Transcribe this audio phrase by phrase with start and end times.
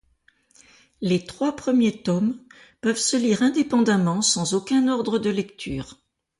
[1.01, 2.39] Les trois premiers tomes
[2.81, 5.99] peuvent se lire indépendamment sans aucun ordre de lecture.